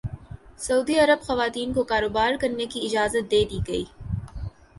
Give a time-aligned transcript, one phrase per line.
[0.57, 3.83] سعودی عرب خواتین کو کاروبار کرنے کی اجازت دے دی گئی